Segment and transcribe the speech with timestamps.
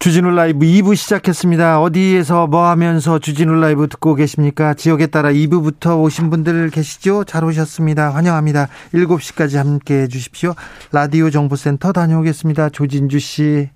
[0.00, 1.82] 주진우 라이브 2부 시작했습니다.
[1.82, 4.72] 어디에서 뭐 하면서 주진우 라이브 듣고 계십니까?
[4.72, 7.24] 지역에 따라 2부부터 오신 분들 계시죠?
[7.24, 8.14] 잘 오셨습니다.
[8.14, 8.68] 환영합니다.
[8.94, 10.54] 7시까지 함께 해 주십시오.
[10.90, 12.70] 라디오 정보센터 다녀오겠습니다.
[12.70, 13.68] 조진주 씨.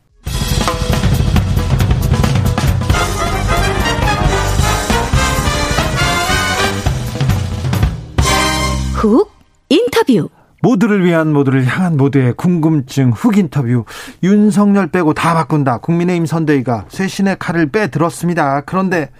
[8.94, 9.30] 훅
[9.68, 10.30] 인터뷰
[10.64, 13.84] 모두를 위한 모두를 향한 모두의 궁금증 훅 인터뷰.
[14.22, 15.78] 윤석열 빼고 다 바꾼다.
[15.78, 18.62] 국민의힘 선대위가 쇄신의 칼을 빼들었습니다.
[18.62, 19.10] 그런데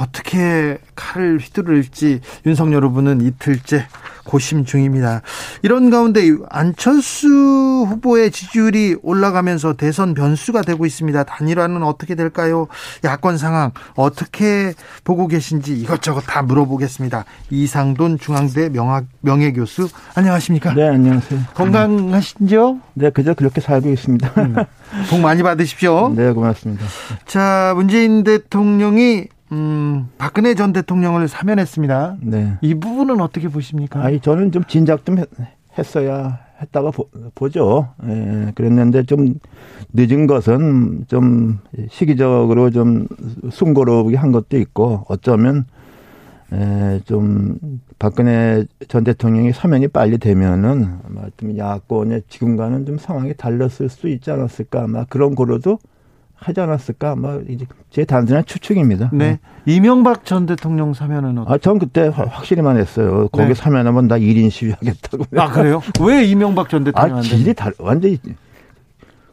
[0.00, 3.88] 어떻게 칼을 휘두를지 윤석열 후보는 이틀째
[4.24, 5.22] 고심 중입니다.
[5.62, 7.28] 이런 가운데 안철수
[7.88, 11.22] 후보의 지지율이 올라가면서 대선 변수가 되고 있습니다.
[11.24, 12.68] 단일화는 어떻게 될까요?
[13.04, 17.24] 야권 상황 어떻게 보고 계신지 이것저것 다 물어보겠습니다.
[17.50, 20.74] 이상돈 중앙대 명학, 명예교수 안녕하십니까?
[20.74, 21.40] 네, 안녕하세요.
[21.54, 22.80] 건강하신지요?
[22.94, 24.32] 네, 그저 그렇게 살고 있습니다.
[24.38, 24.54] 음,
[25.08, 26.12] 복 많이 받으십시오.
[26.14, 26.84] 네, 고맙습니다.
[27.26, 32.16] 자, 문재인 대통령이 음, 박근혜 전 대통령을 사면했습니다.
[32.22, 32.58] 네.
[32.60, 34.04] 이 부분은 어떻게 보십니까?
[34.04, 36.90] 아니, 저는 좀 진작 좀 했, 어야 했다가
[37.34, 39.34] 보, 죠 예, 그랬는데 좀
[39.92, 43.06] 늦은 것은 좀 시기적으로 좀
[43.50, 45.64] 순고롭게 한 것도 있고 어쩌면
[46.52, 47.58] 에, 좀
[47.98, 54.30] 박근혜 전 대통령이 사면이 빨리 되면은 아마 좀 야권의 지금과는 좀 상황이 달랐을 수 있지
[54.30, 55.78] 않았을까 아마 그런 거로도
[56.40, 57.16] 하지 않았을까?
[57.16, 59.10] 뭐 이제 제 단순한 추측입니다.
[59.12, 59.32] 네.
[59.32, 59.38] 네.
[59.66, 61.54] 이명박 전 대통령 사면은 어떻게?
[61.54, 63.28] 아, 전 그때 확실히만 했어요.
[63.30, 63.54] 거기 네.
[63.54, 65.24] 사면하면 나 1인 시위하겠다고.
[65.36, 65.82] 아, 그래요?
[66.00, 68.18] 왜 이명박 전 대통령 아, 질이 다 완전히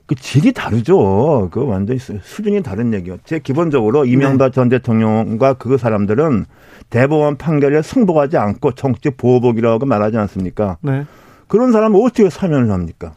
[0.06, 1.50] 그 질이 다르죠.
[1.52, 3.18] 그 완전히 수준이 다른 얘기요.
[3.24, 4.56] 제 기본적으로 이명박 네.
[4.56, 6.46] 전 대통령과 그 사람들은
[6.90, 10.78] 대법원 판결에 승복하지 않고 정치 보복이라고 말하지 않습니까?
[10.82, 11.06] 네.
[11.48, 13.14] 그런 사람은 어떻게 사면을 합니까?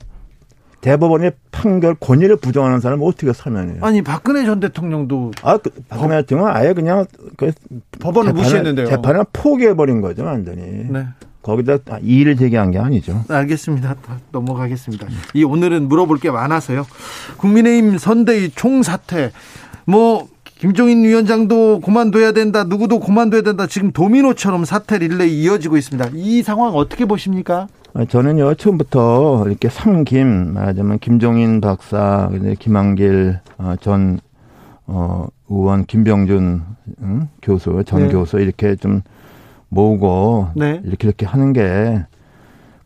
[0.81, 3.85] 대법원의 판결 권위를 부정하는 사람은 어떻게 사면해요?
[3.85, 6.23] 아니 박근혜 전 대통령도 아 그, 박근혜 법...
[6.23, 7.53] 대통령은 아예 그냥 그
[7.99, 8.87] 법원을 무시했는데요.
[8.87, 10.87] 재판을 포기해 버린 거죠 완전히.
[10.89, 11.07] 네.
[11.43, 13.25] 거기다 이의를 제기한 게 아니죠.
[13.29, 13.97] 알겠습니다.
[14.31, 15.07] 넘어가겠습니다.
[15.35, 16.87] 이 오늘은 물어볼 게 많아서요.
[17.39, 19.33] 국민의힘 선대위 총사퇴
[19.87, 20.29] 뭐
[20.61, 22.65] 김종인 위원장도 그만둬야 된다.
[22.65, 23.67] 누구도 그만둬야 된다.
[23.67, 26.11] 지금 도미노처럼 사태 릴레이 이어지고 있습니다.
[26.13, 27.67] 이 상황 어떻게 보십니까?
[27.95, 34.21] 아, 저는요 처음부터 이렇게 삼김 말하자면 김종인 박사, 김한길 어, 전
[34.87, 36.63] 어, 의원, 김병준
[37.05, 37.29] 응?
[37.41, 38.09] 교수, 전 네.
[38.13, 39.01] 교수 이렇게 좀
[39.71, 40.83] 모으고 네.
[40.85, 42.05] 이렇게 이렇게 하는 게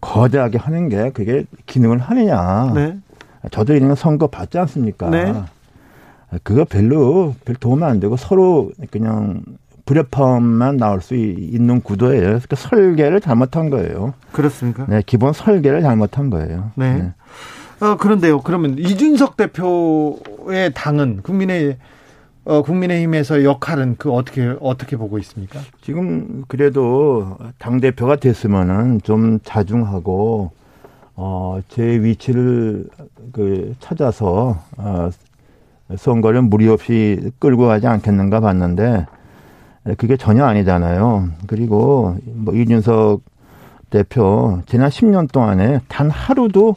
[0.00, 2.70] 거대하게 하는 게 그게 기능을 하느냐?
[2.72, 2.98] 네.
[3.50, 5.10] 저도 이런 선거 받지 않습니까?
[6.34, 6.40] 네.
[6.42, 9.42] 그거 별로 별 도움 안 되고 서로 그냥
[9.86, 12.22] 불협화음만 나올 수 있는 구도예요.
[12.22, 14.14] 그러니까 설계를 잘못한 거예요.
[14.32, 14.86] 그렇습니까?
[14.88, 16.70] 네, 기본 설계를 잘못한 거예요.
[16.74, 16.94] 네.
[16.94, 17.12] 네.
[17.80, 18.40] 어, 그런데요.
[18.40, 21.76] 그러면 이준석 대표의 당은 국민의
[22.46, 25.60] 어, 국민의힘에서 역할은 그 어떻게 어떻게 보고 있습니까?
[25.80, 30.50] 지금 그래도 당 대표가 됐으면은 좀 자중하고
[31.16, 32.86] 어, 제 위치를
[33.32, 35.10] 그 찾아서 어,
[35.96, 39.06] 선거를 무리 없이 끌고 가지 않겠는가 봤는데
[39.98, 41.28] 그게 전혀 아니잖아요.
[41.46, 43.20] 그리고 뭐 이준석
[43.90, 46.76] 대표 지난 10년 동안에 단 하루도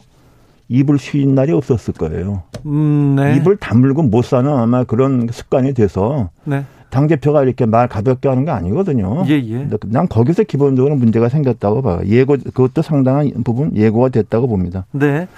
[0.68, 2.42] 입을 쉬인 날이 없었을 거예요.
[2.66, 3.36] 음, 네.
[3.36, 6.64] 입을 다물고 못 사는 아마 그런 습관이 돼서 네.
[6.90, 9.24] 당 대표가 이렇게 말 가볍게 하는 게 아니거든요.
[9.28, 9.68] 예, 예.
[9.86, 12.00] 난 거기서 기본적으로 문제가 생겼다고 봐요.
[12.06, 14.86] 예고 그것도 상당한 부분 예고가 됐다고 봅니다.
[14.92, 15.28] 네.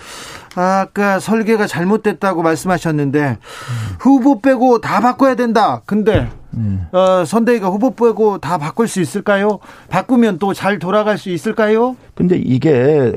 [0.54, 3.36] 아까 설계가 잘못됐다고 말씀하셨는데 음.
[4.00, 5.82] 후보 빼고 다 바꿔야 된다.
[5.86, 6.80] 근데 네.
[6.92, 9.60] 어, 선대위가 후보 빼고 다 바꿀 수 있을까요?
[9.88, 11.96] 바꾸면 또 잘 돌아갈 수 있을까요?
[12.14, 13.12] 근데 이게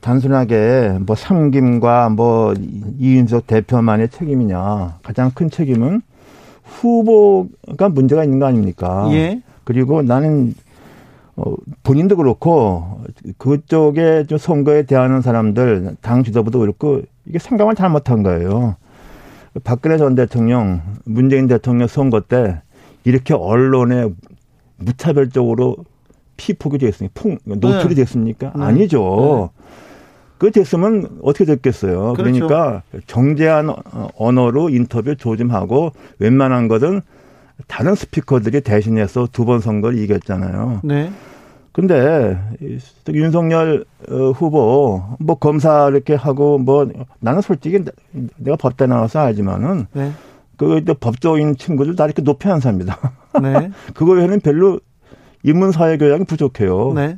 [0.00, 2.54] 단순하게 뭐 삼김과 뭐
[2.98, 4.98] 이윤석 대표만의 책임이냐.
[5.02, 6.00] 가장 큰 책임은
[6.66, 9.08] 후보가 문제가 있는 거 아닙니까?
[9.12, 9.40] 예.
[9.64, 10.54] 그리고 나는
[11.36, 13.00] 어, 본인도 그렇고
[13.38, 18.76] 그쪽에 좀 선거에 대하는 사람들 당 지도부도 그렇고 이게 생각을 잘못한 거예요.
[19.64, 22.60] 박근혜 전 대통령, 문재인 대통령 선거 때
[23.04, 24.10] 이렇게 언론에
[24.76, 25.76] 무차별적으로
[26.36, 27.20] 피폭이 됐습니까?
[27.20, 28.02] 폭, 노출이 네.
[28.02, 28.52] 됐습니까?
[28.54, 28.64] 네.
[28.64, 29.50] 아니죠.
[30.38, 30.38] 네.
[30.38, 32.12] 그 됐으면 어떻게 됐겠어요.
[32.14, 32.46] 그렇죠.
[32.46, 33.70] 그러니까 정제한
[34.16, 37.00] 언어로 인터뷰 조짐하고 웬만한 것은
[37.68, 40.80] 다른 스피커들이 대신해서 두 번 선거를 이겼잖아요.
[40.84, 41.10] 네.
[41.72, 42.38] 근데
[43.08, 46.88] 윤석열 어, 후보 뭐 검사 이렇게 하고 뭐
[47.20, 47.82] 나는 솔직히
[48.36, 50.12] 내가 법대 나와서 알지만은 네.
[50.56, 53.12] 그 법조인 친구들 다 이렇게 높이 안 삽니다.
[53.42, 53.70] 네.
[53.94, 54.80] 그거 외에는 별로
[55.42, 56.92] 인문 사회 교양이 부족해요.
[56.94, 57.16] 네.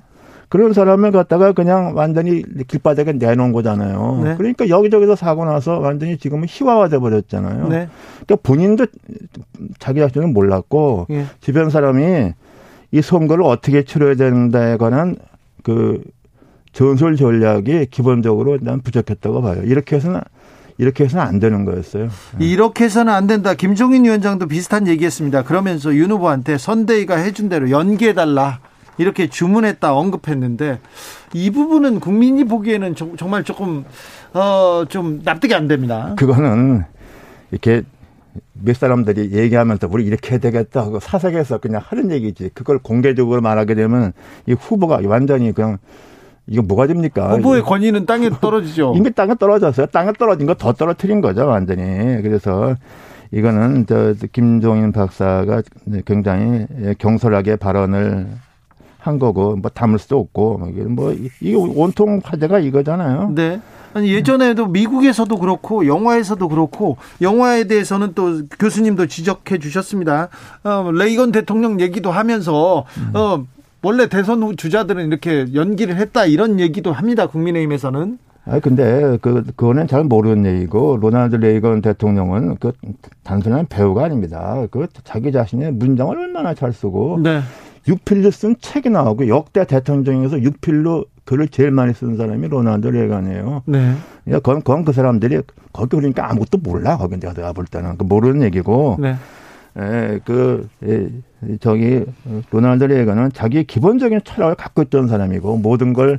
[0.48, 4.20] 그런 사람을 갖다가 그냥 완전히 길바닥에 내놓은 거잖아요.
[4.24, 4.36] 네.
[4.36, 7.68] 그러니까 여기저기서 사고 나서 완전히 지금은 희화화돼 버렸잖아요.
[7.68, 7.88] 네.
[8.26, 8.86] 그러니까 본인도
[9.78, 11.26] 자기 자신은 몰랐고 예.
[11.40, 12.32] 주변 사람이
[12.92, 15.16] 이 선거를 어떻게 치러야 된다에 관한
[15.62, 16.02] 그
[16.72, 19.62] 전술 전략이 기본적으로 난 부족했다고 봐요.
[19.64, 20.20] 이렇게 해서는
[20.78, 22.08] 이렇게 해서는 안 되는 거였어요.
[22.38, 22.46] 네.
[22.46, 23.52] 이렇게 해서는 안 된다.
[23.52, 25.42] 김종인 위원장도 비슷한 얘기했습니다.
[25.42, 28.60] 그러면서 윤 후보한테 선대위가 해준 대로 연기해달라.
[28.98, 30.80] 이렇게 주문했다 언급했는데
[31.32, 33.84] 이 부분은 국민이 보기에는 정말 조금
[34.34, 36.14] 어 좀 납득이 안 됩니다.
[36.16, 36.82] 그거는
[37.50, 37.82] 이렇게
[38.52, 42.50] 몇 사람들이 얘기하면서 우리 이렇게 해야 되겠다 하고 사석에서 그냥 하는 얘기지.
[42.54, 44.12] 그걸 공개적으로 말하게 되면
[44.46, 45.78] 이 후보가 완전히 그냥
[46.46, 47.30] 이거 뭐가 됩니까?
[47.36, 48.94] 후보의 권위는 땅에 떨어지죠.
[48.96, 49.86] 이미 땅에 떨어졌어요.
[49.86, 51.82] 땅에 떨어진 거 더 떨어뜨린 거죠, 완전히.
[52.22, 52.74] 그래서
[53.32, 55.62] 이거는 저 김종인 박사가
[56.06, 56.66] 굉장히
[56.98, 58.28] 경솔하게 발언을
[59.08, 63.32] 한 거고 뭐 담을 수도 없고 뭐 이게 뭐 온통 화제가 이거잖아요.
[63.34, 63.60] 네.
[63.94, 70.28] 아니 예전에도 미국에서도 그렇고 영화에서도 그렇고 영화에 대해서는 또 교수님도 지적해 주셨습니다.
[70.62, 72.84] 어, 레이건 대통령 얘기도 하면서
[73.14, 73.44] 어
[73.82, 77.26] 원래 대선 주자들은 이렇게 연기를 했다 이런 얘기도 합니다.
[77.26, 78.18] 국민의힘에서는.
[78.44, 82.72] 아 근데 그 그거는 잘 모르는 얘기고 로날드 레이건 대통령은 그
[83.22, 84.66] 단순한 배우가 아닙니다.
[84.70, 87.40] 그 자기 자신의 문장을 얼마나 잘 쓰고 네.
[87.88, 93.62] 육필로 쓴 책이 나오고 역대 대통령 중에서 육필로 글을 제일 많이 쓴 사람이 로날드 레이건이에요.
[93.66, 93.94] 네.
[94.24, 95.40] 그러니까 그건, 그건 그 사람들이
[95.72, 96.96] 거기 그러니까 아무것도 몰라.
[96.96, 98.96] 거기 내가 볼 때는 그 모르는 얘기고.
[99.00, 99.16] 네.
[99.76, 101.08] 에, 그, 에,
[101.60, 102.04] 저기,
[102.50, 106.18] 로날드 레이건은 자기 기본적인 철학을 갖고 있던 사람이고, 모든 걸,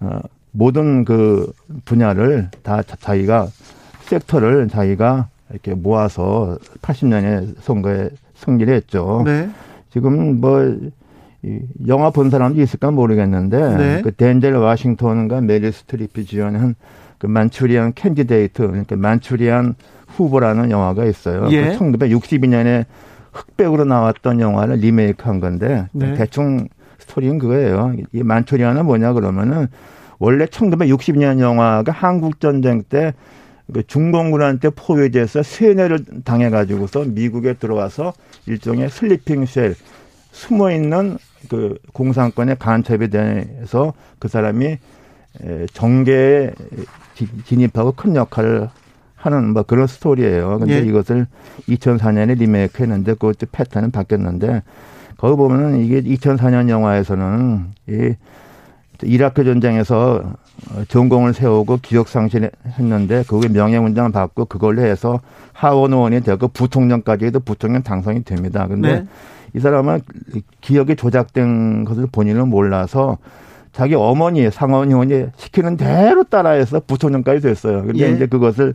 [0.00, 0.18] 어,
[0.50, 1.52] 모든 그
[1.84, 3.46] 분야를 다 자기가,
[4.06, 9.22] sector를 자기가 이렇게 모아서 80년에 선거에 승리를 했죠.
[9.24, 9.50] 네.
[9.90, 10.76] 지금 뭐,
[11.86, 14.02] 영화 본 사람도 있을까 모르겠는데 네.
[14.02, 16.74] 그 덴젤 와싱턴과 메릴 스트립이 주연한
[17.18, 19.74] 그 Manchurian Candidate 그러니까 Manchurian
[20.08, 21.48] 후보라는 영화가 있어요.
[21.50, 21.72] 예.
[21.72, 22.84] 그 1962년에
[23.32, 26.14] 흑백으로 나왔던 영화를 리메이크한 건데 네.
[26.14, 27.94] 대충 스토리는 그거예요.
[28.12, 29.68] 이 Manchurian은 뭐냐 그러면은
[30.18, 33.12] 원래 1960년 영화가 한국 전쟁 때
[33.72, 38.12] 그 중공군한테 포위돼서 세뇌를 당해가지고서 미국에 들어와서
[38.46, 39.74] 일종의 sleeping cell
[40.30, 44.78] 숨어 있는 그 공산권의 간첩에 대해서 그 사람이
[45.72, 46.52] 정계에
[47.44, 48.68] 진입하고 큰 역할을
[49.16, 50.58] 하는 뭐 그런 스토리예요.
[50.58, 50.78] 근데 예.
[50.80, 51.26] 이것을
[51.68, 54.62] 2004년에 리메이크 했는데 그 패턴은 바뀌었는데
[55.16, 58.14] 거기 보면은 이게 2004년 영화에서는 이
[59.02, 60.34] 이라크 전쟁에서
[60.88, 65.20] 전공을 세우고 기억 상실했는데 그게 명예문장을 받고 그걸로 해서
[65.52, 68.66] 하원 의원이 되고 부통령까지 해도 부통령 당선이 됩니다.
[68.66, 69.06] 근데 네.
[69.54, 70.00] 이 사람은
[70.60, 73.18] 기억이 조작된 것을 본인은 몰라서
[73.72, 77.82] 자기 어머니 상원 의원이 시키는 대로 따라해서 부총장까지 됐어요.
[77.82, 78.10] 근데 예.
[78.10, 78.74] 이제 그것을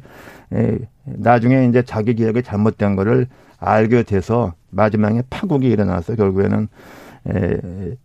[0.53, 3.27] 에, 나중에 이제 자기 기억이 잘못된 거를
[3.57, 6.67] 알게 돼서 마지막에 파국이 일어나서 결국에는
[7.29, 7.57] 에,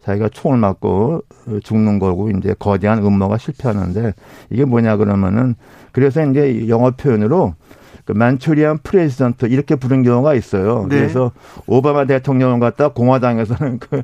[0.03, 1.23] 자기가 총을 맞고
[1.63, 4.15] 죽는 거고 이제 거대한 음모가 실패하는데
[4.51, 5.55] 이게 뭐냐 그러면은
[5.93, 7.55] 그래서 이제 영어 표현으로
[8.07, 10.87] 그 Manchurian president 이렇게 부른 경우가 있어요.
[10.89, 10.97] 네.
[10.97, 11.33] 그래서
[11.67, 14.03] 오바마 대통령을 갖다 공화당에서는 그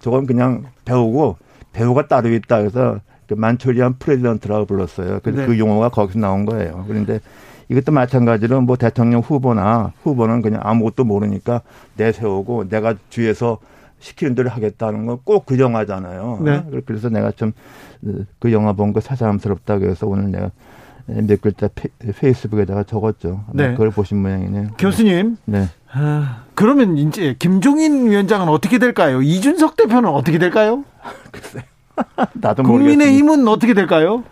[0.00, 1.38] 저건 그냥 배우고
[1.72, 5.20] 배후가 따로 있다 그래서 그 Manchurian president라고 불렀어요.
[5.22, 5.46] 그래서 네.
[5.46, 6.84] 그 용어가 거기서 나온 거예요.
[6.88, 7.20] 그런데
[7.68, 11.62] 이것도 마찬가지로 뭐 대통령 후보나 후보는 그냥 아무것도 모르니까
[11.96, 13.58] 내세우고 내가 뒤에서
[14.00, 16.40] 시키는 대로 하겠다는 건꼭그 영화잖아요.
[16.42, 16.64] 네.
[16.84, 17.52] 그래서 내가 좀
[18.38, 20.50] 그 영화 본 거 사사함스럽다고 해서 오늘 내가
[21.06, 21.68] 몇 글자
[22.18, 23.44] 페이스북에다가 적었죠.
[23.52, 23.72] 네.
[23.72, 24.68] 그걸 보신 모양이네요.
[24.78, 25.36] 교수님.
[25.44, 25.68] 네.
[25.92, 29.22] 아, 그러면 이제 김종인 위원장은 어떻게 될까요?
[29.22, 30.84] 이준석 대표는 어떻게 될까요?
[31.32, 31.64] 글쎄.
[32.34, 34.24] 나도 국민의힘은 어떻게 될까요?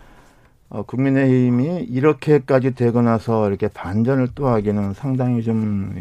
[0.71, 5.95] 어, 국민의힘이 이렇게까지 되고 나서 이렇게 반전을 또 하기는 상당히 좀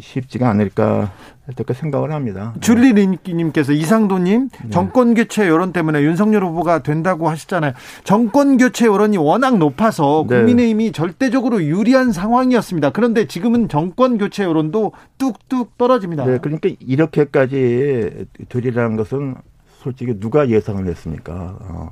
[0.00, 1.10] 쉽지가 않을까
[1.48, 2.54] 이렇게 생각을 합니다.
[2.60, 4.70] 줄리님께서 이상도님 네.
[4.70, 7.72] 정권 교체 여론 때문에 윤석열 후보가 된다고 하시잖아요.
[8.04, 10.36] 정권 교체 여론이 워낙 높아서 네.
[10.36, 10.92] 국민의힘이 네.
[10.92, 12.90] 절대적으로 유리한 상황이었습니다.
[12.90, 16.26] 그런데 지금은 정권 교체 여론도 뚝뚝 떨어집니다.
[16.26, 19.34] 네, 그러니까 이렇게까지 되리라는 것은
[19.80, 21.58] 솔직히 누가 예상을 했습니까?
[21.60, 21.90] 어,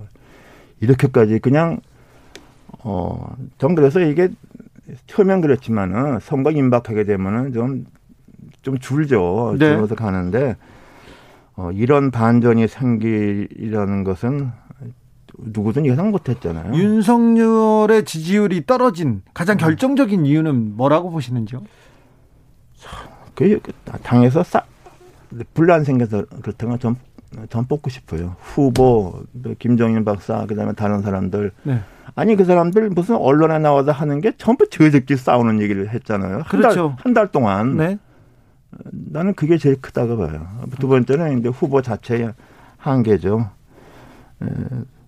[0.80, 1.80] 이렇게까지 그냥
[2.82, 4.30] 어, 전 그래서 이게
[5.06, 7.86] 처음엔 그렇지만은 선거 임박하게 되면은 좀,
[8.62, 9.56] 좀 줄죠.
[9.58, 9.74] 네.
[9.74, 10.56] 줄어서 가는데,
[11.56, 14.50] 어, 이런 반전이 생기려는 것은
[15.38, 16.74] 누구든 예상 못 했잖아요.
[16.74, 21.62] 윤석열의 지지율이 떨어진 가장 결정적인 이유는 뭐라고 보시는지요?
[23.34, 23.60] 그
[24.02, 24.64] 당에서 싸
[25.54, 26.96] 분란 생겨서 그렇다면 좀,
[27.48, 28.36] 좀 뽑고 싶어요.
[28.40, 29.22] 후보,
[29.58, 31.52] 김정인 박사, 그 다음에 다른 사람들.
[31.62, 31.80] 네.
[32.14, 36.42] 아니, 그 사람들 무슨 언론에 나와서 하는 게 전부 저희들끼리 싸우는 얘기를 했잖아요.
[36.48, 36.96] 그렇죠.
[37.00, 37.76] 한달 동안.
[37.76, 37.98] 네.
[38.90, 40.46] 나는 그게 제일 크다고 봐요.
[40.78, 42.32] 두 번째는 이제 후보 자체의
[42.76, 43.50] 한계죠.
[44.42, 44.46] 에,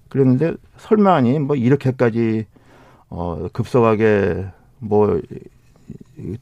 [0.09, 2.47] 그랬는데 설마니 뭐 이렇게까지
[3.09, 4.47] 어 급속하게
[4.79, 5.21] 뭐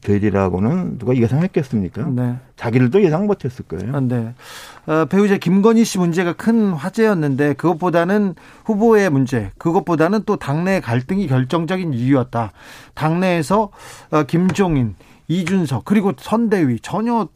[0.01, 2.05] 되리라고는 누가 예상했겠습니까?
[2.09, 2.35] 네.
[2.55, 3.99] 자기들도 예상 못했을 거예요.
[4.01, 4.33] 네.
[4.85, 8.35] 어, 배우자 김건희 씨 문제가 큰 화제였는데 그것보다는
[8.65, 12.51] 후보의 문제, 그것보다는 또 당내 갈등이 결정적인 이유였다.
[12.93, 13.69] 당내에서
[14.11, 14.95] 어, 김종인,
[15.27, 17.27] 이준석 그리고 선대위 전혀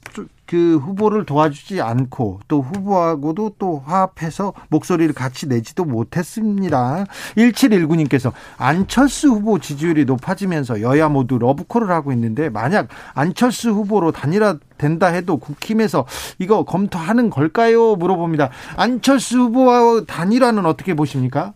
[0.45, 7.05] 그 후보를 도와주지 않고 또 후보하고도 또 화합해서 목소리를 같이 내지도 못했습니다.
[7.35, 15.07] 1719님께서 안철수 후보 지지율이 높아지면서 여야 모두 러브콜을 하고 있는데 만약 안철수 후보로 단일화 된다
[15.07, 16.05] 해도 국힘에서
[16.39, 17.95] 이거 검토하는 걸까요?
[17.95, 18.49] 물어봅니다.
[18.75, 21.53] 안철수 후보와 단일화는 어떻게 보십니까?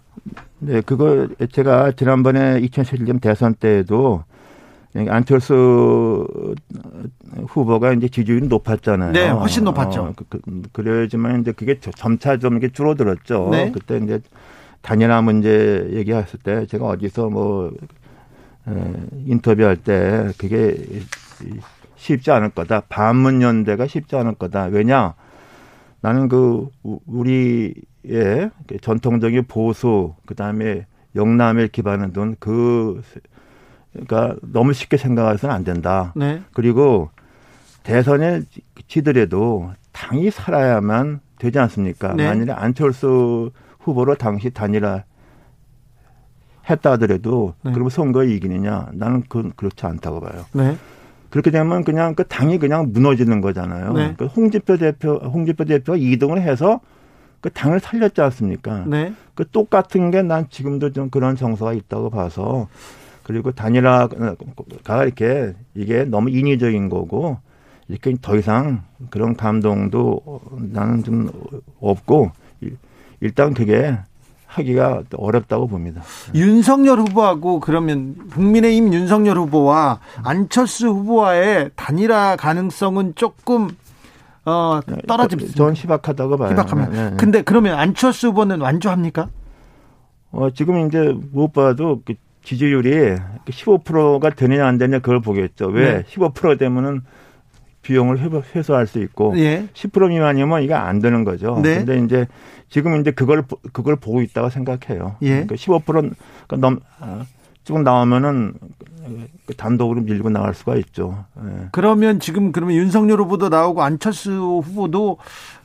[0.60, 4.24] 네, 그거 제가 지난번에 2017년 대선 때에도
[4.96, 6.56] 안철수
[7.48, 9.12] 후보가 이제 지지율이 높았잖아요.
[9.12, 10.02] 네, 훨씬 높았죠.
[10.02, 10.42] 어, 그,
[10.72, 13.50] 그 래야지만 이제 그게 점차 좀 이렇게 줄어들었죠.
[13.52, 13.72] 네.
[13.72, 14.20] 그때 이제
[14.82, 17.72] 단일화 문제 얘기했을 때 제가 어디서 뭐
[18.68, 18.94] 에,
[19.26, 20.76] 인터뷰할 때 그게
[21.96, 22.82] 쉽지 않을 거다.
[22.90, 24.66] 반문연대가 쉽지 않을 거다.
[24.66, 25.14] 왜냐?
[26.02, 26.70] 나는 그
[27.06, 27.74] 우리의
[28.82, 33.02] 전통적인 보수 그다음에 영남에 기반을 둔그
[33.92, 36.14] 그러니까 너무 쉽게 생각해서는 안 된다.
[36.16, 36.42] 네.
[36.54, 37.10] 그리고
[37.84, 38.42] 대선에
[38.88, 42.14] 치더라도 당이 살아야만 되지 않습니까?
[42.14, 42.28] 네.
[42.28, 45.04] 만일에 안철수 후보로 당시 단일화
[46.70, 47.72] 했다 하더라도 네.
[47.72, 48.90] 그러면 선거에 이기느냐?
[48.94, 50.46] 나는 그 그렇지 않다고 봐요.
[50.54, 50.78] 네.
[51.32, 53.94] 그렇게 되면 그냥 그 당이 그냥 무너지는 거잖아요.
[53.94, 54.14] 네.
[54.18, 56.80] 그 홍준표 대표 홍준표 대표가 2등을 해서
[57.42, 58.84] 그 당을 살렸지 않습니까?
[58.86, 59.14] 네.
[59.34, 62.68] 그 똑같은 게 난 지금도 좀 그런 정서가 있다고 봐서
[63.30, 67.38] 그리고 단일화가 이렇게 이게 너무 인위적인 거고
[67.88, 68.82] 이렇게 더 이상
[69.12, 71.30] 그런 감동도 나는 좀
[71.80, 72.32] 없고
[73.20, 74.00] 일단 그게
[74.48, 76.02] 하기가 어렵다고 봅니다.
[76.34, 83.70] 윤석열 후보하고 그러면 국민의힘 윤석열 후보와 안철수 후보와의 단일화 가능성은 조금
[84.44, 85.54] 어 떨어집니다.
[85.54, 86.50] 전 희박하다고 봐요.
[86.50, 86.92] 희박하면.
[86.92, 87.16] 네, 네.
[87.16, 89.30] 근데 그러면 안철수 후보는 완주합니까?
[90.32, 92.16] 어 지금 이제 무엇봐도 그
[92.50, 93.16] 지지율이
[93.46, 95.68] 15%가 되느냐 안 되느냐 그걸 보겠죠.
[95.68, 95.98] 왜?
[95.98, 96.04] 네.
[96.10, 97.02] 15% 되면은
[97.84, 98.18] 비용을
[98.56, 99.68] 회수할 수 있고 예.
[99.74, 101.60] 10% 미만이면 이게 안 되는 거죠.
[101.62, 101.76] 네.
[101.78, 102.26] 근데 이제
[102.68, 105.18] 지금 이제 그걸 그걸 보고 있다고 생각해요.
[105.22, 105.46] 예.
[105.46, 107.39] 그러니까 15%가 넘 아, 조
[107.74, 108.54] 금 나오면은
[109.46, 111.26] 그 단독으로 밀고 나갈 수가 있죠.
[111.44, 111.70] 예.
[111.72, 115.18] 그러면 지금 그러면 윤석열 후보도 나오고 안철수 후보도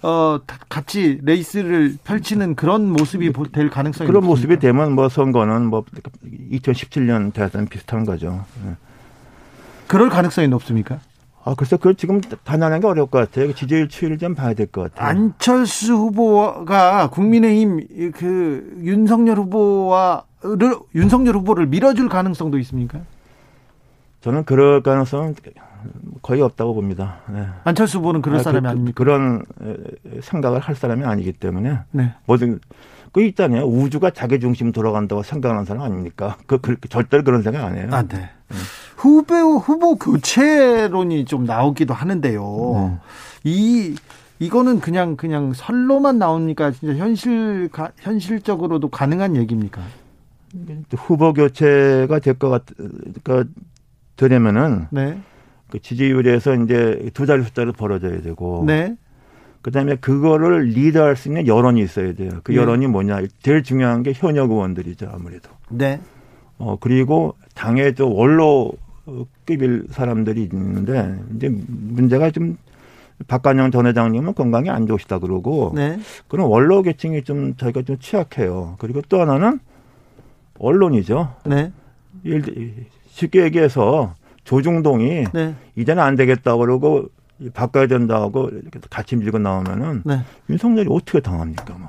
[0.03, 5.85] 어 같이 레이스를 펼치는 그런 모습이 될 가능성이 그런 모습이 되면 뭐 선거는 뭐
[6.53, 8.45] 2017년 대선 비슷한 거죠.
[8.67, 8.77] 예.
[9.87, 11.01] 그럴 가능성이 높습니까?
[11.47, 13.53] 아, 글쎄, 그걸 지금 단언하는 게 어려울 것 같아요.
[13.53, 15.07] 지지율 추이를 좀 봐야 될 것 같아요.
[15.07, 20.25] 안철수 후보가 국민의힘 그 윤석열 후보와
[20.95, 23.01] 윤석열 후보를 밀어줄 가능성도 있습니까?
[24.21, 25.35] 저는 그럴 가능성은
[26.23, 27.19] 거의 없다고 봅니다.
[27.29, 27.47] 네.
[27.65, 28.97] 안철수 후보는 그럴 아, 그, 사람이 그, 아닙니까?
[28.97, 29.45] 그런
[30.23, 32.15] 생각을 할 사람이 아니기 때문에 네.
[32.27, 32.61] 뭐든
[33.13, 33.65] 그 있잖아요.
[33.65, 36.37] 우주가 자기 중심 돌아간다고 생각하는 사람 아닙니까?
[36.47, 37.89] 그, 그 절대로 그런 생각 안 해요.
[37.93, 38.17] 아, 네.
[38.17, 38.57] 네.
[38.97, 42.43] 후보 후보 교체론이 좀 나오기도 하는데요.
[42.43, 42.99] 네.
[43.45, 43.95] 이
[44.39, 46.73] 이거는 그냥 그냥 설로만 나옵니까?
[46.73, 49.81] 진짜 현실 현실적으로도 가능한 얘기입니까?
[50.97, 52.65] 후보 교체가 될 것 같,
[53.23, 53.51] 그,
[54.17, 54.87] 되려면은.
[54.91, 55.19] 네.
[55.71, 58.65] 그 지지율에서 이제 두 자리 숫자를 벌어져야 되고.
[58.67, 58.97] 네.
[59.63, 62.31] 그 다음에 그거를 리드할 수 있는 여론이 있어야 돼요.
[62.45, 62.59] 그 네.
[62.59, 63.23] 여론이 뭐냐.
[63.43, 65.49] 제일 중요한 게 현역 의원들이죠, 아무래도.
[65.71, 66.01] 네.
[66.59, 72.57] 어, 그리고 당의 저 원로급일 사람들이 있는데, 이제 문제가 좀
[73.27, 75.73] 박관영 전 회장님은 건강이 안 좋으시다 그러고.
[75.75, 75.99] 네.
[76.29, 78.77] 그런 원로 계층이 좀 저희가 좀 취약해요.
[78.79, 79.61] 그리고 또 하나는
[80.59, 81.35] 언론이죠.
[81.45, 81.73] 네.
[83.09, 85.55] 쉽게 얘기해서 조중동이 네.
[85.77, 87.09] 이제는 안 되겠다 그러고
[87.53, 88.51] 바꿔야 된다고
[88.91, 90.21] 같이 밀고 나오면은 네.
[90.49, 91.75] 윤석열이 어떻게 당합니까?
[91.75, 91.89] 뭐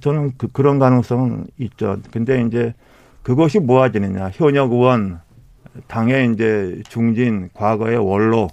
[0.00, 1.98] 저는 그, 그런 가능성은 있죠.
[2.10, 2.74] 근데 이제
[3.22, 5.20] 그것이 모아지느냐 현역 의원
[5.86, 8.48] 당의 이제 중진 과거의 원로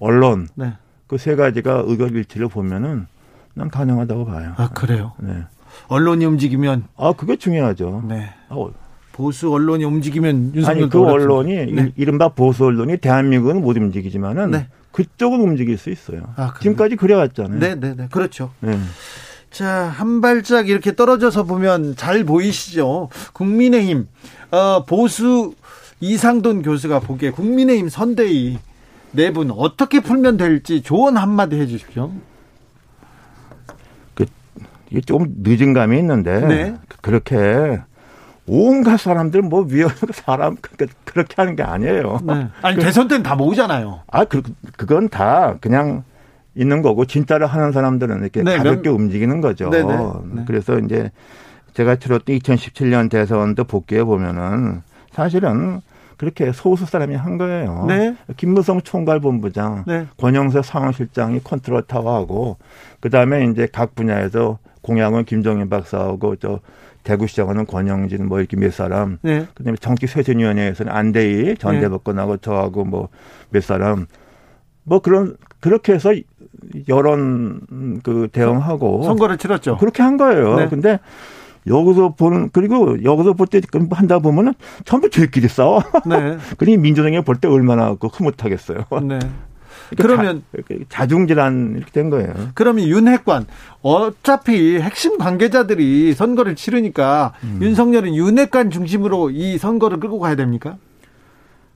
[0.00, 0.74] 언론 네.
[1.06, 3.06] 그세 가지가 의견 일치를 보면은
[3.54, 4.54] 난 가능하다고 봐요.
[4.56, 5.12] 아 그래요?
[5.18, 5.44] 네.
[5.88, 8.04] 언론이 움직이면 아 그게 중요하죠.
[8.08, 8.30] 네.
[8.48, 8.70] 어.
[9.12, 11.92] 보수 언론이 움직이면 윤석열 아니 그 언론이 네.
[11.96, 14.68] 이른바 보수 언론이 대한민국은 못 움직이지만은 네.
[14.92, 16.22] 그쪽은 움직일 수 있어요.
[16.36, 17.58] 아, 지금까지 그래왔잖아요.
[17.58, 18.08] 네, 네, 네.
[18.10, 18.50] 그렇죠.
[18.60, 18.78] 네.
[19.50, 23.08] 자, 한 발짝 이렇게 떨어져서 보면 잘 보이시죠?
[23.32, 24.06] 국민의힘,
[24.50, 25.54] 어, 보수
[26.00, 28.58] 이상돈 교수가 보기에 국민의힘 선대위
[29.12, 32.12] 내분 네 어떻게 풀면 될지 조언 한마디 해 주십시오.
[34.88, 36.74] 그, 이게 조금 늦은 감이 있는데, 네.
[37.02, 37.80] 그렇게
[38.48, 40.56] 온갖 사람들 뭐 위험 사람
[41.04, 42.20] 그렇게 하는 게 아니에요.
[42.24, 42.48] 네.
[42.62, 44.02] 아니 대선 때는 다 모으잖아요.
[44.06, 44.42] 아, 그
[44.76, 46.04] 그건 다 그냥
[46.54, 49.00] 있는 거고 진짜로 하는 사람들은 이렇게 네, 가볍게 면...
[49.00, 49.68] 움직이는 거죠.
[49.70, 49.96] 네, 네.
[50.32, 50.44] 네.
[50.46, 51.10] 그래서 이제
[51.74, 55.80] 제가 치렀던 2017년 대선도 복귀해 보면은 사실은
[56.16, 57.84] 그렇게 소수 사람이 한 거예요.
[57.86, 58.16] 네.
[58.38, 60.06] 김무성 총괄본부장, 네.
[60.16, 62.56] 권영세 상황실장이 컨트롤 타워하고
[63.00, 66.60] 그 다음에 이제 각 분야에서 공약은 김정인 박사하고 저
[67.02, 69.46] 대구시장은 권영진 뭐 이렇게 몇 사람, 네.
[69.54, 71.80] 그다음에 정치쇄신위원회에서는 안대희 전 네.
[71.80, 73.08] 대법관하고 저하고 뭐
[73.50, 74.06] 몇 사람,
[74.84, 76.12] 뭐 그런 그렇게 해서
[76.88, 77.60] 여론
[78.02, 79.76] 그 대응하고 선거를 치렀죠.
[79.78, 80.56] 그렇게 한 거예요.
[80.56, 80.68] 네.
[80.68, 80.98] 근데
[81.66, 85.82] 여기서 보는 그리고 여기서 볼 때 한다 보면은 전부 저희끼리 싸워.
[86.06, 86.36] 네.
[86.58, 88.84] 그러니 민주당이 볼 때 얼마나 그 흐뭇하겠어요.
[89.02, 89.18] 네.
[89.96, 90.42] 그러면
[90.88, 92.32] 자, 중질환 이렇게 된 거예요.
[92.54, 93.46] 그러면 윤핵관
[93.82, 97.58] 어차피 핵심 관계자들이 선거를 치르니까 음.
[97.62, 100.76] 윤석열은 윤핵관 중심으로 이 선거를 끌고 가야 됩니까?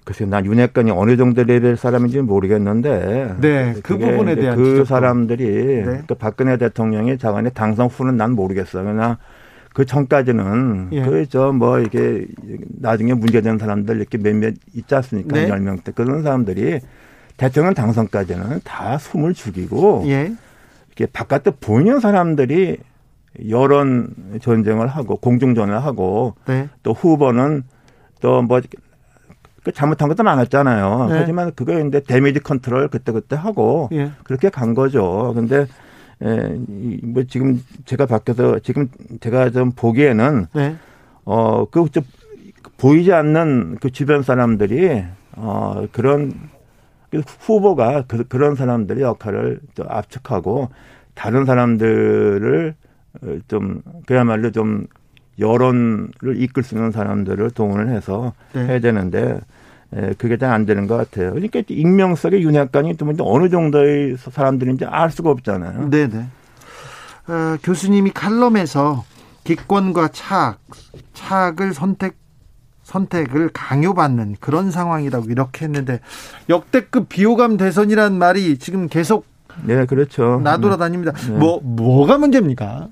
[0.04, 3.36] 글쎄요, 난 윤핵관이 어느 정도 레벨 사람인지는 모르겠는데.
[3.40, 4.84] 네, 그 부분에 대한 그 지적도.
[4.86, 5.44] 사람들이
[5.84, 6.02] 네.
[6.08, 8.82] 그 박근혜 대통령이 자간의 당선 후는 난 모르겠어.
[8.82, 9.18] 그러나
[9.72, 11.02] 그 전까지는 예.
[11.02, 12.26] 그저 뭐 이게
[12.80, 15.36] 나중에 문제되는 사람들 이렇게 몇몇 있지 않습니까?
[15.36, 15.48] 네.
[15.48, 16.80] 10명 대 그런 사람들이
[17.40, 20.30] 대통령 당선까지는 다 숨을 죽이고 예.
[20.88, 22.76] 이렇게 바깥에 보이는 사람들이
[23.48, 26.68] 여론 전쟁을 하고 공중전을 하고 네.
[26.82, 27.62] 또 후보는
[28.20, 28.60] 또뭐
[29.64, 31.06] 그 잘못한 것도 많았잖아요.
[31.08, 31.18] 네.
[31.18, 34.10] 하지만 그거 이제 damage control 그때 그때 하고 예.
[34.22, 35.32] 그렇게 간 거죠.
[35.34, 35.66] 근데
[36.22, 36.58] 에,
[37.02, 38.88] 뭐 지금 제가 밖에서 지금
[39.20, 40.76] 제가 좀 보기에는 네.
[41.24, 41.86] 어그
[42.76, 45.04] 보이지 않는 그 주변 사람들이
[45.36, 46.50] 어 그런
[47.18, 50.70] 후보가 그, 그런 사람들의 역할을 또 압축하고
[51.14, 52.74] 다른 사람들을
[53.22, 54.86] 어, 좀 그야말로 좀
[55.38, 58.66] 여론을 이끌 수 있는 사람들을 동원을 해서 네.
[58.66, 59.40] 해야 되는데
[59.92, 61.32] 에, 그게 잘 안 되는 것 같아요.
[61.32, 65.90] 그러니까 익명성의 윤핵관이 또 어느 정도의 사람들인지 알 수가 없잖아요.
[65.90, 66.18] 네네.
[67.28, 69.04] 어, 교수님이 칼럼에서
[69.44, 70.60] 기권과 차악,
[71.14, 72.16] 차악을 선택
[72.90, 76.00] 선택을 강요받는 그런 상황이라고 이렇게 했는데
[76.48, 79.26] 역대급 비호감 대선이란 말이 지금 계속
[79.64, 81.12] 네 그렇죠 나돌아다닙니다.
[81.12, 81.38] 네.
[81.38, 82.88] 뭐 뭐가 문제입니까?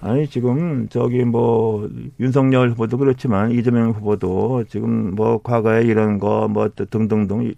[0.00, 1.88] 아니 지금 저기 뭐
[2.20, 7.52] 윤석열 후보도 그렇지만 이재명 후보도 지금 뭐 과거에 이런 거 뭐 등등등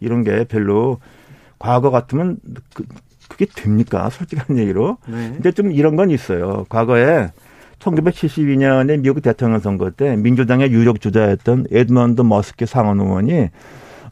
[0.00, 0.98] 이런 게 별로
[1.58, 2.36] 과거 같으면
[2.74, 2.84] 그,
[3.28, 4.10] 그게 됩니까?
[4.10, 4.98] 솔직한 얘기로.
[5.08, 5.30] 네.
[5.32, 6.66] 근데 좀 이런 건 있어요.
[6.68, 7.30] 과거에
[7.86, 13.48] 1972년에 미국 대통령 선거 때 민주당의 유력 주자였던 에드먼드 머스키 상원 의원이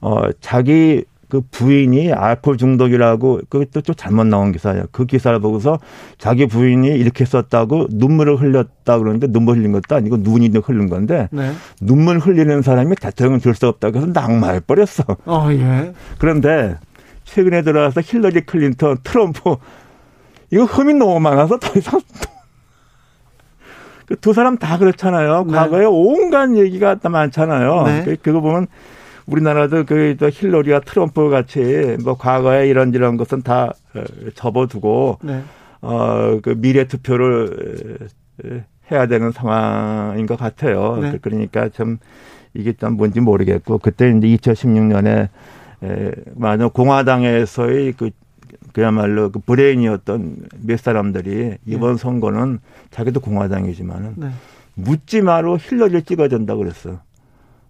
[0.01, 4.85] 어 자기 그 부인이 알코올 중독이라고 그것도 좀 잘못 나온 기사예요.
[4.93, 5.81] 그 기사를 보고서
[6.19, 11.53] 자기 부인이 이렇게 썼다고 눈물을 흘렸다 그러는데 눈물 흘린 것도 아니고 눈이 흘린 건데 네.
[11.81, 15.03] 눈물 흘리는 사람이 대통령 될 수 없다고 해서 낙마해 버렸어.
[15.27, 15.93] 어, 예.
[16.19, 16.77] 그런데
[17.25, 19.57] 최근에 들어와서 힐러리 클린턴, 트럼프
[20.51, 22.01] 이거 흠이 너무 많아서 더 이상
[24.07, 25.45] 그 두 사람 다 그렇잖아요.
[25.47, 25.53] 네.
[25.53, 27.83] 과거에 온갖 얘기가 다 많잖아요.
[27.85, 28.03] 네.
[28.05, 28.67] 그, 그거 보면
[29.27, 35.43] 우리나라도 그 힐러리와 트럼프 같이 뭐 과거에 이런 이런 것은 다 어, 접어두고 네.
[35.81, 37.99] 어그 미래 투표를
[38.91, 40.99] 해야 되는 상황인 것 같아요.
[41.01, 41.19] 네.
[41.21, 41.99] 그러니까 좀
[42.53, 45.29] 이게 좀 뭔지 모르겠고 그때 이제 2016년에
[45.83, 48.11] 에, 많은 공화당에서의 그
[48.75, 51.97] 그야말로 그 브레인이었던 몇 사람들이 이번 네.
[51.97, 52.59] 선거는
[52.91, 54.31] 자기도 공화당이지만은 네.
[54.75, 56.99] 묻지 마로 힐러리를 찍어야 된다 그랬어.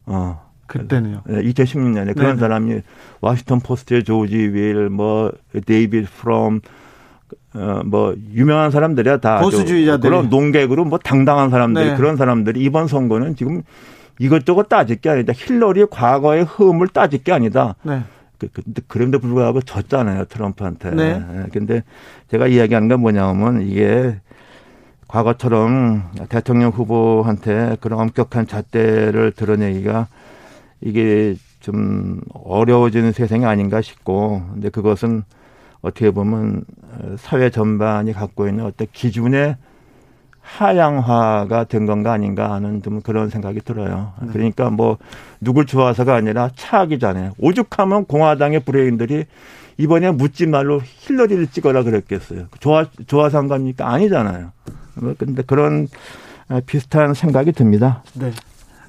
[0.07, 0.43] 어.
[0.67, 1.21] 그때는요.
[1.27, 2.41] 네, 2016년에 그런 네.
[2.41, 2.81] 사람이
[3.21, 5.31] 와싱턴 포스트의 조지 윌, 뭐
[5.67, 6.63] 데이비드 프롬,
[7.53, 11.97] 어, 뭐 유명한 사람들이야 다 보수주의자들 그런 논객으로 뭐 당당한 사람들 네.
[11.97, 13.63] 그런 사람들이 이번 선거는 지금
[14.19, 15.35] 이것저것 따질 게 아니다.
[15.37, 17.77] 힐러리 과거의 흠을 따질 게 아니다.
[17.83, 18.03] 네.
[18.39, 20.91] 그, 근데 그럼에도 불구하고 졌잖아요 트럼프한테.
[20.91, 21.25] 네.
[21.33, 21.83] 예, 근데
[22.31, 24.21] 제가 이야기하는 건 뭐냐면 이게
[25.09, 30.09] 과거처럼 대통령 후보한테 그런 엄격한 잣대를 드러내기가
[30.81, 35.23] 이게 좀 어려워지는 세상이 아닌가 싶고 근데 그것은
[35.83, 36.65] 어떻게 보면
[37.19, 39.57] 사회 전반이 갖고 있는 어떤 기준의
[40.45, 44.13] 하향화가 된 건가 아닌가 하는 좀 그런 생각이 들어요.
[44.21, 44.29] 네.
[44.33, 44.99] 그러니까 뭐
[45.41, 47.33] 누굴 좋아서가 아니라 차악이잖아요.
[47.39, 49.25] 오죽하면 공화당의 브레인들이
[49.79, 52.47] 이번에 묻지 말로 힐러리를 찍어라 그랬겠어요.
[52.61, 53.91] 좋아 좋아서 한 겁니까?
[53.91, 54.53] 아니잖아요.
[54.97, 55.89] 뭐 근데 그런
[56.67, 58.05] 비슷한 생각이 듭니다.
[58.13, 58.31] 네.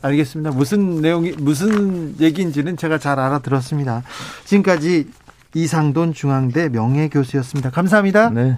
[0.02, 0.52] 알겠습니다.
[0.52, 4.04] 무슨 내용이 무슨 얘기인지는 제가 잘 알아들었습니다.
[4.44, 5.08] 지금까지
[5.56, 7.72] 이상돈 중앙대 명예교수였습니다.
[7.72, 8.30] 감사합니다.
[8.30, 8.58] 네.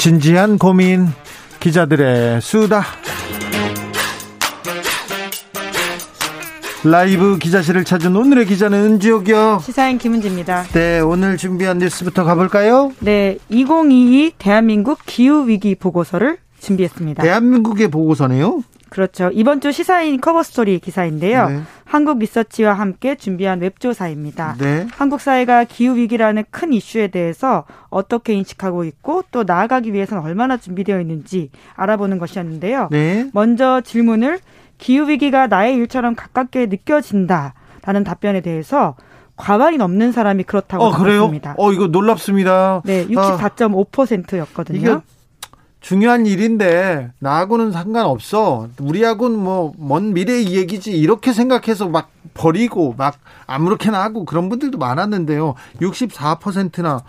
[0.00, 1.08] 진지한 고민
[1.60, 2.82] 기자들의 수다
[6.82, 9.60] 라이브 기자실을 찾은 오늘의 기자는 은지옥이요.
[9.62, 10.62] 시사인 김은지입니다.
[10.72, 12.92] 네, 오늘 준비한 뉴스부터 가볼까요?
[13.00, 17.22] 네, 2022 대한민국 기후위기 보고서를 준비했습니다.
[17.22, 18.62] 대한민국의 보고서네요?
[18.90, 19.30] 그렇죠.
[19.32, 21.48] 이번 주 시사인 커버 스토리 기사인데요.
[21.48, 21.60] 네.
[21.84, 24.56] 한국 리서치와 함께 준비한 웹조사입니다.
[24.58, 24.86] 네.
[24.92, 31.00] 한국 사회가 기후 위기라는 큰 이슈에 대해서 어떻게 인식하고 있고 또 나아가기 위해서는 얼마나 준비되어
[31.00, 32.88] 있는지 알아보는 것이었는데요.
[32.90, 33.30] 네.
[33.32, 34.40] 먼저 질문을
[34.78, 38.96] 기후 위기가 나의 일처럼 가깝게 느껴진다라는 답변에 대해서
[39.36, 41.54] 과반이 넘는 사람이 그렇다고 어, 답했습니다.
[41.56, 42.82] 어, 이거 놀랍습니다.
[42.84, 45.02] 네, 64.5%였거든요.
[45.80, 48.68] 중요한 일인데 나하고는 상관없어.
[48.80, 53.16] 우리하고는 뭐 먼 미래의 얘기지 이렇게 생각해서 막 버리고 막
[53.46, 55.54] 아무렇게나 하고 그런 분들도 많았는데요.
[55.80, 57.02] 64%나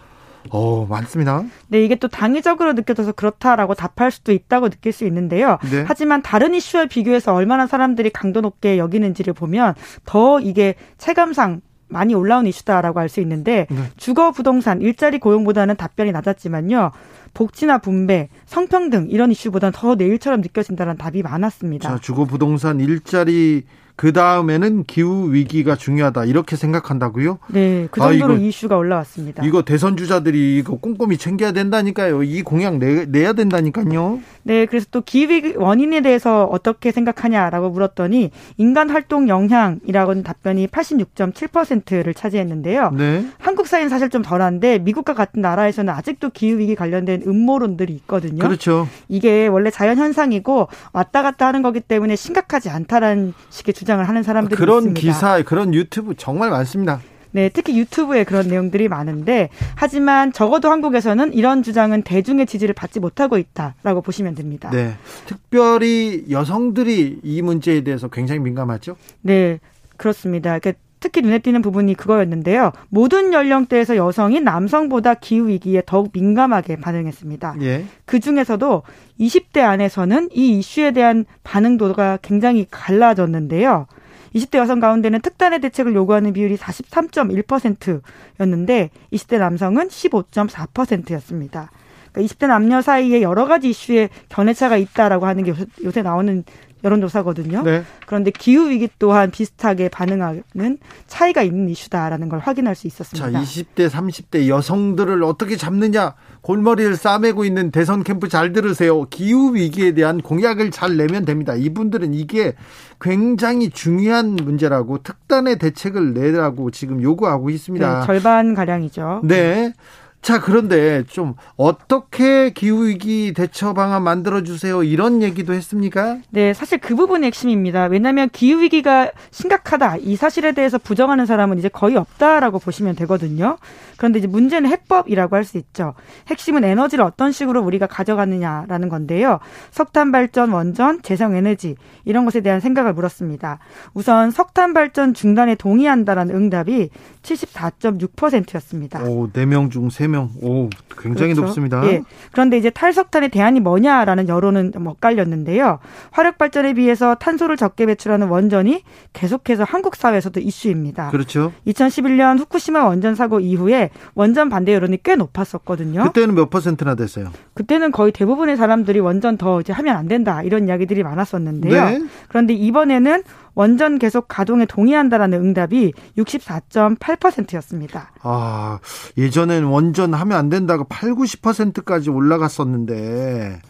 [0.49, 1.43] 어, 많습니다.
[1.67, 5.59] 네, 이게 또 당위적으로 느껴져서 그렇다라고 답할 수도 있다고 느낄 수 있는데요.
[5.69, 5.83] 네.
[5.87, 12.47] 하지만 다른 이슈와 비교해서 얼마나 사람들이 강도 높게 여기는지를 보면 더 이게 체감상 많이 올라온
[12.47, 13.77] 이슈다라고 알 수 있는데 네.
[13.97, 16.91] 주거 부동산 일자리 고용보다는 답변이 낮았지만요.
[17.33, 21.89] 복지나 분배, 성평등 이런 이슈보다는 더 내일처럼 느껴진다는 답이 많았습니다.
[21.89, 23.63] 자, 주거 부동산 일자리
[23.95, 27.39] 그 다음에는 기후 위기가 중요하다 이렇게 생각한다고요?
[27.47, 29.43] 네, 그 정도로 아, 이거, 이슈가 올라왔습니다.
[29.45, 32.23] 이거 대선 주자들이 이거 꼼꼼히 챙겨야 된다니까요.
[32.23, 34.19] 이 공약 내, 내야 된다니까요.
[34.43, 42.13] 네, 그래서 또 기후 위기 원인에 대해서 어떻게 생각하냐라고 물었더니 인간 활동 영향이라고는 답변이 86.7%를
[42.13, 42.91] 차지했는데요.
[42.97, 43.25] 네.
[43.37, 48.43] 한국 사회는 사실 좀 덜한데 미국과 같은 나라에서는 아직도 기후 위기 관련된 음모론들이 있거든요.
[48.43, 48.87] 그렇죠.
[49.07, 54.23] 이게 원래 자연 현상이고 왔다 갔다 하는 거기 때문에 심각하지 않다라는 식의 주장 주장을 하는
[54.23, 55.01] 사람들이 그런 있습니다.
[55.01, 57.01] 기사, 그런 유튜브 정말 많습니다.
[57.31, 63.37] 네, 특히 유튜브에 그런 내용들이 많은데 하지만 적어도 한국에서는 이런 주장은 대중의 지지를 받지 못하고
[63.37, 64.69] 있다라고 보시면 됩니다.
[64.71, 64.93] 네.
[65.25, 68.95] 특별히 여성들이 이 문제에 대해서 굉장히 민감하죠?
[69.21, 69.59] 네.
[69.97, 70.59] 그렇습니다.
[70.59, 72.71] 그러니까 특히 눈에 띄는 부분이 그거였는데요.
[72.89, 77.55] 모든 연령대에서 여성이 남성보다 기후 위기에 더욱 민감하게 반응했습니다.
[77.61, 77.83] 예.
[78.05, 78.83] 그 중에서도
[79.19, 83.87] 20대 안에서는 이 이슈에 대한 반응도가 굉장히 갈라졌는데요.
[84.35, 91.71] 20대 여성 가운데는 특단의 대책을 요구하는 비율이 43.1%였는데 20대 남성은 15.4%였습니다.
[92.11, 96.43] 그러니까 20대 남녀 사이에 여러 가지 이슈에 견해차가 있다라고 하는 게 요새 나오는
[96.83, 97.63] 여론조사거든요.
[97.63, 97.83] 네.
[98.05, 103.31] 그런데 기후 위기 또한 비슷하게 반응하는 차이가 있는 이슈다라는 걸 확인할 수 있었습니다.
[103.31, 106.15] 자, 20대, 30대 여성들을 어떻게 잡느냐?
[106.41, 109.05] 골머리를 싸매고 있는 대선 캠프 잘 들으세요.
[109.05, 111.53] 기후 위기에 대한 공약을 잘 내면 됩니다.
[111.55, 112.55] 이분들은 이게
[112.99, 117.99] 굉장히 중요한 문제라고 특단의 대책을 내라고 지금 요구하고 있습니다.
[117.99, 119.21] 네, 절반 가량이죠.
[119.23, 119.73] 네.
[120.21, 124.83] 자, 그런데 좀 어떻게 기후위기 대처 방안 만들어주세요.
[124.83, 126.19] 이런 얘기도 했습니까?
[126.29, 127.85] 네, 사실 그 부분이 핵심입니다.
[127.85, 129.97] 왜냐하면 기후위기가 심각하다.
[129.97, 133.57] 이 사실에 대해서 부정하는 사람은 이제 거의 없다라고 보시면 되거든요.
[133.97, 135.95] 그런데 이제 문제는 해법이라고 할 수 있죠.
[136.27, 139.39] 핵심은 에너지를 어떤 식으로 우리가 가져가느냐라는 건데요.
[139.71, 143.57] 석탄 발전, 원전, 재생 에너지 이런 것에 대한 생각을 물었습니다.
[143.95, 146.91] 우선 석탄 발전 중단에 동의한다라는 응답이
[147.23, 149.01] 74.6%였습니다.
[149.03, 150.10] 오, 4명 중 3명.
[150.19, 150.69] 오,
[150.99, 151.41] 굉장히 그렇죠.
[151.47, 151.85] 높습니다.
[151.85, 152.01] 예.
[152.31, 155.79] 그런데 이제 탈석탄의 대안이 뭐냐라는 여론은 좀 엇갈렸는데요.
[156.11, 161.09] 화력 발전에 비해서 탄소를 적게 배출하는 원전이 계속해서 한국 사회에서도 이슈입니다.
[161.09, 161.51] 그렇죠.
[161.67, 166.03] 2011년 후쿠시마 원전 사고 이후에 원전 반대 여론이 꽤 높았었거든요.
[166.03, 167.31] 그때는 몇 퍼센트나 됐어요?
[167.53, 171.85] 그때는 거의 대부분의 사람들이 원전 더 이제 하면 안 된다 이런 이야기들이 많았었는데요.
[171.85, 172.01] 네.
[172.27, 178.11] 그런데 이번에는 원전 계속 가동에 동의한다라는 응답이 64.8%였습니다.
[178.21, 178.79] 아,
[179.17, 183.61] 예전엔 원전 하면 안 된다고 8, 90%까지 올라갔었는데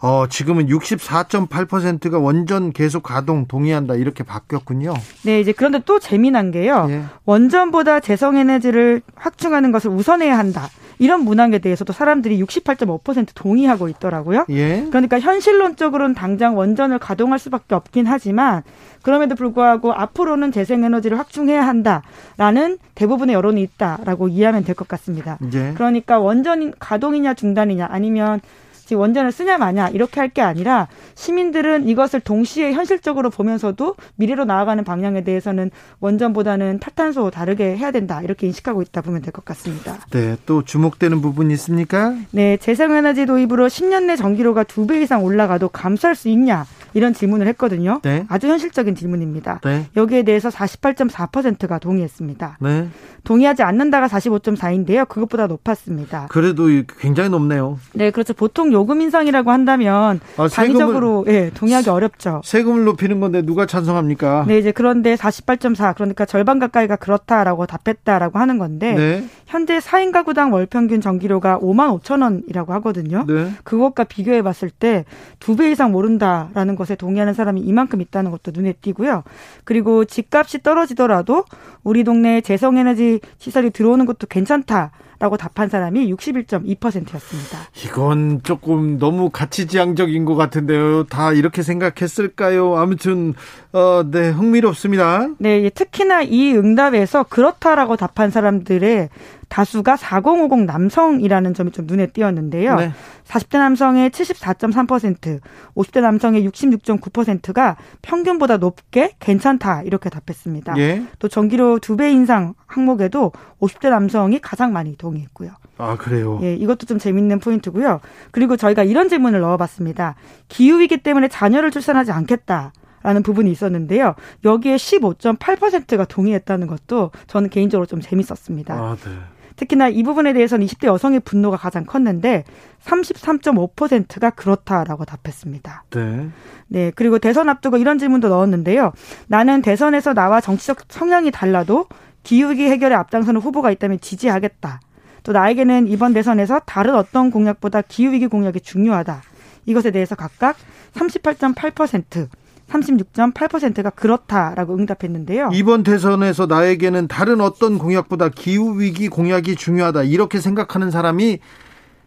[0.00, 4.94] 어, 지금은 64.8%가 원전 계속 가동 동의한다 이렇게 바뀌었군요.
[5.24, 6.86] 네, 이제 그런데 또 재미난 게요.
[6.90, 7.02] 예.
[7.24, 10.68] 원전보다 재성에너지를 확충하는 것을 우선해야 한다.
[10.98, 14.46] 이런 문항에 대해서도 사람들이 68.5% 동의하고 있더라고요.
[14.48, 14.86] 예.
[14.88, 18.62] 그러니까 현실론적으로는 당장 원전을 가동할 수밖에 없긴 하지만
[19.02, 25.38] 그럼에도 불구하고 앞으로는 재생에너지를 확충해야 한다라는 대부분의 여론이 있다라고 이해하면 될 것 같습니다.
[25.54, 25.72] 예.
[25.74, 28.40] 그러니까 원전 가동이냐 중단이냐 아니면
[28.86, 34.82] 지금 원전을 쓰냐 마냐 이렇게 할 게 아니라 시민들은 이것을 동시에 현실적으로 보면서도 미래로 나아가는
[34.84, 35.70] 방향에 대해서는
[36.00, 39.98] 원전보다는 탈탄소 다르게 해야 된다 이렇게 인식하고 있다 보면 될 것 같습니다.
[40.10, 42.14] 네, 또 주목되는 부분이 있습니까?
[42.32, 47.46] 네, 재생에너지 도입으로 10년 내 전기료가 두 배 이상 올라가도 감수할 수 있냐 이런 질문을
[47.48, 48.00] 했거든요.
[48.02, 48.24] 네.
[48.28, 49.60] 아주 현실적인 질문입니다.
[49.64, 49.86] 네.
[49.96, 52.58] 여기에 대해서 48.4%가 동의했습니다.
[52.60, 52.88] 네.
[53.24, 55.08] 동의하지 않는다가 45.4인데요.
[55.08, 56.26] 그것보다 높았습니다.
[56.30, 56.68] 그래도
[57.00, 57.78] 굉장히 높네요.
[57.92, 58.32] 네, 그렇죠.
[58.32, 62.40] 보통 요금 인상이라고 한다면 아, 단위적으로 예, 동의하기 어렵죠.
[62.44, 64.44] 세금을 높이는 건데 누가 찬성합니까?
[64.46, 69.24] 네, 이제 그런데 48.4 그러니까 절반 가까이가 그렇다라고 답했다라고 하는 건데 네.
[69.46, 73.24] 현재 4인 가구당 월 평균 전기료가 5만 5천 원이라고 하거든요.
[73.26, 73.50] 네.
[73.64, 75.04] 그것과 비교해 봤을 때
[75.40, 79.22] 두 배 이상 모른다라는 것에 동의하는 사람이 이만큼 있다는 것도 눈에 띄고요.
[79.64, 81.44] 그리고 집값이 떨어지더라도
[81.82, 84.90] 우리 동네에 재성에너지 시설이 들어오는 것도 괜찮다.
[85.18, 87.58] 라고 답한 사람이 61.2%였습니다.
[87.84, 91.04] 이건 조금 너무 가치지향적인 것 같은데요.
[91.04, 92.76] 다 이렇게 생각했을까요?
[92.76, 93.34] 아무튼
[93.72, 95.28] 어, 네, 흥미롭습니다.
[95.38, 99.08] 네, 특히나 이 응답에서 그렇다라고 답한 사람들의
[99.48, 102.76] 다수가 4050 남성이라는 점이 좀 눈에 띄었는데요.
[102.76, 102.92] 네.
[103.24, 105.40] 40대 남성의 74.3%,
[105.74, 110.76] 50대 남성의 66.9%가 평균보다 높게 괜찮다 이렇게 답했습니다.
[110.78, 111.02] 예.
[111.18, 115.50] 또 전기료 두 배 인상 항목에도 50대 남성이 가장 많이 동의했고요.
[115.78, 116.38] 아, 그래요?
[116.42, 118.00] 예, 이것도 좀 재밌는 포인트고요.
[118.32, 120.14] 그리고 저희가 이런 질문을 넣어봤습니다.
[120.48, 122.72] 기후위기 때문에 자녀를 출산하지 않겠다.
[123.02, 124.14] 라는 부분이 있었는데요.
[124.44, 128.74] 여기에 15.8%가 동의했다는 것도 저는 개인적으로 좀 재밌었습니다.
[128.74, 129.10] 아, 네.
[129.56, 132.44] 특히나 이 부분에 대해서는 20대 여성의 분노가 가장 컸는데
[132.84, 135.84] 33.5%가 그렇다라고 답했습니다.
[135.90, 136.28] 네.
[136.68, 136.92] 네.
[136.94, 138.92] 그리고 대선 앞두고 이런 질문도 넣었는데요.
[139.26, 141.86] 나는 대선에서 나와 정치적 성향이 달라도
[142.22, 144.80] 기후위기 해결에 앞장서는 후보가 있다면 지지하겠다.
[145.22, 149.22] 또 나에게는 이번 대선에서 다른 어떤 공약보다 기후위기 공약이 중요하다.
[149.64, 150.56] 이것에 대해서 각각
[150.94, 152.28] 38.8%,
[152.68, 155.50] 36.8%가 그렇다라고 응답했는데요.
[155.52, 161.38] 이번 대선에서 나에게는 다른 어떤 공약보다 기후 위기 공약이 중요하다 이렇게 생각하는 사람이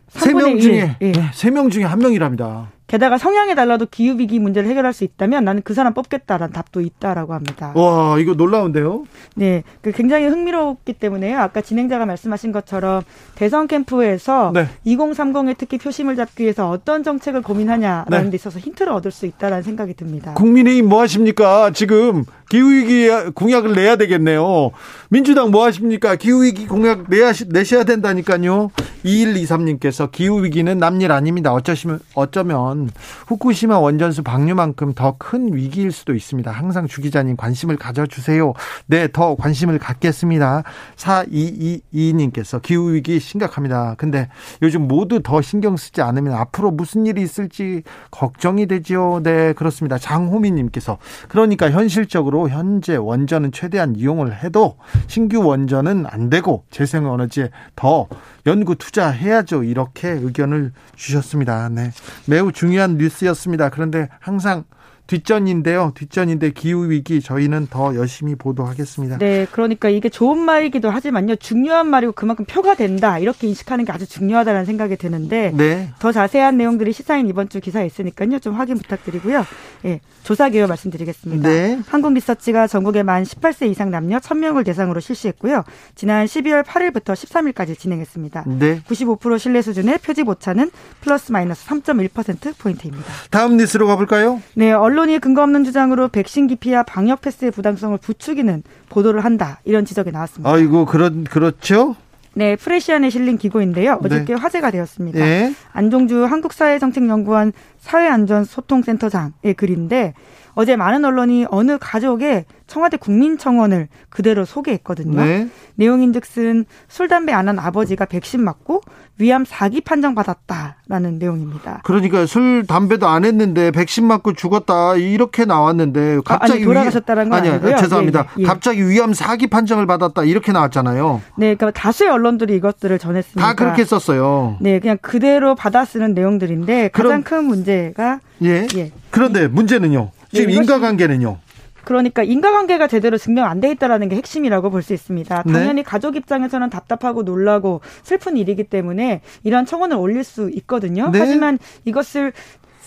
[0.10, 1.12] 세명 중에 예.
[1.12, 2.72] 네, 세명 중에 한 명이랍니다.
[2.89, 7.71] 게다가 성향에 달라도 기후위기 문제를 해결할 수 있다면 나는 그 사람 뽑겠다라는 답도 있다라고 합니다.
[7.75, 9.06] 와, 이거 놀라운데요?
[9.36, 9.63] 네.
[9.82, 11.38] 그 굉장히 흥미롭기 때문에요.
[11.39, 13.04] 아까 진행자가 말씀하신 것처럼
[13.36, 14.67] 대선 캠프에서 네.
[14.88, 18.30] 2030의 특히 표심을 잡기 위해서 어떤 정책을 고민하냐라는 네.
[18.32, 20.34] 데 있어서 힌트를 얻을 수 있다라는 생각이 듭니다.
[20.34, 21.69] 국민의힘 뭐 하십니까?
[21.71, 24.71] 지금 기후위기 공약을 내야 되겠네요.
[25.10, 26.15] 민주당 뭐 하십니까?
[26.15, 28.71] 기후위기 공약 내야, 내셔야 된다니까요.
[29.06, 31.54] 2123님께서 기후위기는 남일 아닙니다.
[31.54, 32.79] 어쩌시면, 어쩌면
[33.28, 36.50] 후쿠시마 원전수 방류만큼 더 큰 위기일 수도 있습니다.
[36.50, 38.54] 항상 주 기자님 관심을 가져주세요.
[38.88, 40.63] 네, 더 관심을 갖겠습니다.
[40.96, 43.96] 4222님께서 기후위기 심각합니다.
[43.98, 44.30] 근데
[44.62, 49.22] 요즘 모두 더 신경 쓰지 않으면 앞으로 무슨 일이 있을지 걱정이 되지요.
[49.24, 49.98] 네, 그렇습니다.
[49.98, 58.08] 장호미님께서 그러니까 현실적으로 현재 원전은 최대한 이용을 해도 신규 원전은 안 되고 재생에너지에 더
[58.46, 59.63] 연구 투자해야죠.
[59.63, 61.70] 이렇게 의견을 주셨습니다.
[61.70, 61.92] 네.
[62.26, 63.69] 매우 중요 한 뉴스였습니다.
[63.69, 64.65] 그런데 항상
[65.10, 65.93] 뒷전인데요.
[65.95, 69.17] 뒷전인데 기후 위기 저희는 더 열심히 보도하겠습니다.
[69.17, 71.38] 네, 그러니까 이게 좋은 말이기도 하지만요.
[71.38, 73.17] 중요한 말이고 그만큼 표가 된다.
[73.17, 75.89] 이렇게 인식하는 게 아주 중요하다는 생각이 드는데 네.
[75.98, 78.38] 더 자세한 내용들이 시사인 이번 주 기사에 있으니까요.
[78.38, 79.45] 좀 확인 부탁드리고요.
[79.86, 80.00] 예.
[80.24, 81.50] 조사 개요 말씀드리겠습니다.
[81.50, 81.80] 네.
[81.88, 85.63] 한국 리서치가 전국의 만 18세 이상 남녀 1000명을 대상으로 실시했고요.
[85.95, 88.43] 지난 12월 8일부터 13일까지 진행했습니다.
[88.60, 88.82] 네.
[88.88, 90.69] 95% 신뢰 수준의 표지 오차는
[91.02, 93.12] 플러스 마이너스 3.1% 포인트입니다.
[93.32, 94.41] 다음 뉴스로 가볼까요?
[94.54, 99.86] 네, 언론 언론이 근거 없는 주장으로 백신 기피와 방역 패스의 부당성을 부추기는 보도를 한다 이런
[99.86, 100.52] 지적이 나왔습니다.
[100.52, 101.96] 아이고 그런 그렇죠.
[102.34, 104.00] 네, 프레시안에 실린 기고인데요.
[104.04, 104.34] 어저께 네.
[104.34, 105.20] 화제가 되었습니다.
[105.20, 105.54] 네.
[105.72, 110.13] 안종주 한국사회정책연구원 사회안전소통센터장의 글인데
[110.56, 115.24] 어제 많은 언론이 어느 가족의 청와대 국민청원을 그대로 소개했거든요.
[115.24, 115.48] 네.
[115.76, 118.82] 내용인즉슨 술 담배 안 한 아버지가 백신 맞고
[119.18, 121.82] 위암 사기 판정 받았다라는 내용입니다.
[121.84, 127.39] 그러니까 술 담배도 안 했는데 백신 맞고 죽었다 이렇게 나왔는데 갑자기 아, 아니, 돌아가셨다는 건
[127.39, 127.78] 아니요, 아니고요.
[127.78, 128.28] 죄송합니다.
[128.38, 128.46] 예, 예.
[128.46, 131.22] 갑자기 위암 사기 판정을 받았다 이렇게 나왔잖아요.
[131.38, 133.42] 네, 그러니까 다수의 언론들이 이것들을 전했습니다.
[133.42, 134.58] 다 그렇게 썼어요.
[134.62, 138.67] 네, 그냥 그대로 받아쓰는 내용들인데 가장 큰 문제가 예.
[138.75, 138.91] 예.
[139.12, 140.12] 그런데 문제는요.
[140.34, 141.38] 지금 네, 인과관계는요.
[141.84, 145.43] 그러니까 인과관계가 제대로 증명 안 돼 있다라는 게 핵심이라고 볼 수 있습니다.
[145.45, 145.53] 네.
[145.53, 145.84] 당연히 네.
[145.84, 151.10] 가족 입장에서는 답답하고 놀라고 슬픈 일이기 때문에 이런 청원을 올릴 수 있거든요.
[151.12, 151.19] 네.
[151.19, 152.34] 하지만 이것을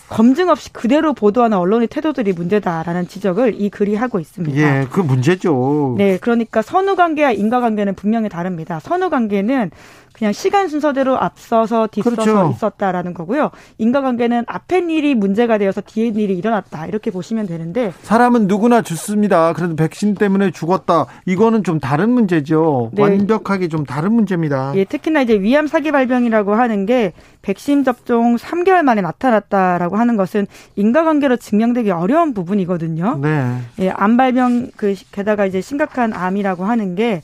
[0.08, 4.58] 검증 없이 그대로 보도하는 언론의 태도들이 문제다라는 지적을 이 글이 하고 있습니다.
[4.58, 5.94] 예, 그 문제죠.
[5.96, 8.78] 네, 그러니까 선후 관계와 인과 관계는 분명히 다릅니다.
[8.78, 9.70] 선후 관계는
[10.12, 12.52] 그냥 시간 순서대로 앞서서 뒤서서 그렇죠.
[12.54, 13.50] 있었다라는 거고요.
[13.78, 19.52] 인과관계는 앞에 일이 문제가 되어서 뒤에 일이 일어났다 이렇게 보시면 되는데 사람은 누구나 죽습니다.
[19.52, 21.06] 그래도 백신 때문에 죽었다.
[21.26, 22.90] 이거는 좀 다른 문제죠.
[22.92, 23.02] 네.
[23.02, 24.72] 완벽하게 좀 다른 문제입니다.
[24.76, 30.46] 예, 특히나 이제 위암 사기 발병이라고 하는 게 백신 접종 3개월 만에 나타났다라고 하는 것은
[30.76, 33.18] 인과관계로 증명되기 어려운 부분이거든요.
[33.20, 33.58] 네.
[33.80, 37.22] 예, 암 발병 그 게다가 이제 심각한 암이라고 하는 게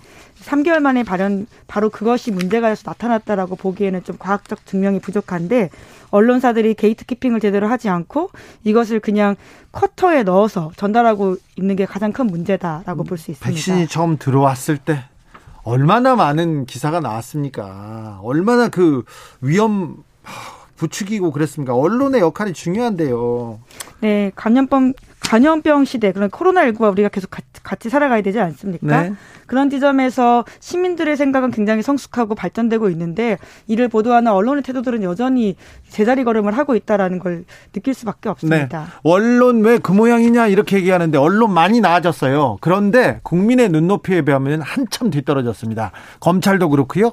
[0.49, 5.69] 3개월 만에 발현 바로 그것이 문제가 돼서 나타났다라고 보기에는 좀 과학적 증명이 부족한데
[6.11, 8.31] 언론사들이 게이트키핑을 제대로 하지 않고
[8.65, 9.37] 이것을 그냥
[9.73, 13.47] 쿼터에 넣어서 전달하고 있는 게 가장 큰 문제다라고 볼 수 있습니다.
[13.47, 15.05] 백신이 처음 들어왔을 때
[15.65, 18.21] 얼마나 많은 기사가 나왔습니까?
[18.23, 19.03] 얼마나 그
[19.43, 19.97] 위험
[20.77, 21.75] 부추기고 그랬습니까?
[21.75, 23.59] 언론의 역할이 중요한데요.
[24.01, 24.95] 네, 감염병
[25.29, 27.31] 감염병 시대 그런 코로나19와 우리가 계속
[27.63, 29.03] 같이 살아가야 되지 않습니까?
[29.03, 29.13] 네.
[29.47, 33.37] 그런 지점에서 시민들의 생각은 굉장히 성숙하고 발전되고 있는데
[33.67, 35.57] 이를 보도하는 언론의 태도들은 여전히
[35.89, 38.81] 제자리 걸음을 하고 있다라는 걸 느낄 수밖에 없습니다.
[38.81, 38.87] 네.
[39.03, 42.59] 언론 왜 그 모양이냐 이렇게 얘기하는데 언론 많이 나아졌어요.
[42.61, 45.93] 그런데 국민의 눈높이에 비하면 한참 뒤떨어졌습니다.
[46.21, 47.13] 검찰도 그렇고요.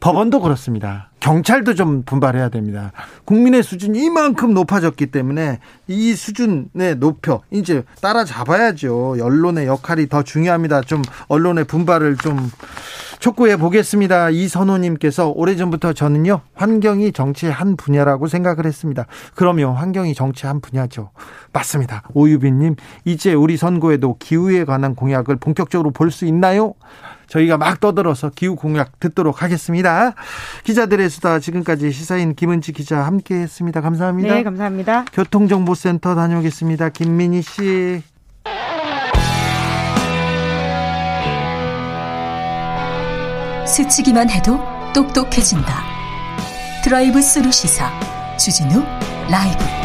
[0.00, 1.10] 법원도 그렇습니다.
[1.24, 2.92] 경찰도 좀 분발해야 됩니다.
[3.24, 9.16] 국민의 수준이 이만큼 높아졌기 때문에 이 수준에 높여 이제 따라잡아야죠.
[9.22, 10.82] 언론의 역할이 더 중요합니다.
[10.82, 12.50] 좀 언론의 분발을 좀
[13.20, 14.28] 촉구해 보겠습니다.
[14.28, 19.06] 이선호님께서 오래전부터 저는요 환경이 정치의 한 분야라고 생각을 했습니다.
[19.34, 21.10] 그러면 환경이 정치의 한 분야죠.
[21.54, 22.02] 맞습니다.
[22.12, 26.74] 오유빈님 이제 우리 선거에도 기후에 관한 공약을 본격적으로 볼 수 있나요?
[27.28, 30.14] 저희가 막 떠들어서 기후 공약 듣도록 하겠습니다.
[30.64, 33.80] 기자들의 수다 지금까지 시사인 김은지 기자 함께했습니다.
[33.80, 34.34] 감사합니다.
[34.34, 35.04] 네, 감사합니다.
[35.12, 36.90] 교통정보센터 다녀오겠습니다.
[36.90, 38.02] 김민희 씨.
[43.66, 44.60] 스치기만 해도
[44.94, 45.82] 똑똑해진다.
[46.84, 47.90] 드라이브 스루 시사
[48.36, 48.84] 주진우
[49.28, 49.83] 라이브.